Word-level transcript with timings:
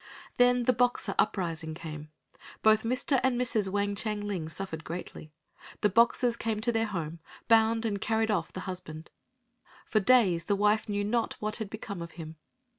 Then 0.37 0.63
the 0.63 0.73
Boxer 0.73 1.13
uprising 1.19 1.75
came. 1.75 2.09
Both 2.63 2.81
Mr. 2.81 3.19
and 3.21 3.39
Mrs. 3.39 3.69
Wang 3.69 3.93
Chang 3.93 4.21
ling 4.21 4.49
suffered 4.49 4.83
greatly. 4.83 5.31
The 5.81 5.89
Boxers 5.89 6.35
came 6.35 6.59
to 6.61 6.71
their 6.71 6.87
home, 6.87 7.19
bound 7.47 7.85
and 7.85 8.01
carried 8.01 8.31
off 8.31 8.51
the 8.51 8.61
husband. 8.61 9.11
For 9.85 9.99
days 9.99 10.45
the 10.45 10.55
wife 10.55 10.89
knew 10.89 11.03
not 11.03 11.33
what 11.39 11.57
had 11.57 11.69
become 11.69 12.01
of 12.01 12.13
him. 12.13 12.37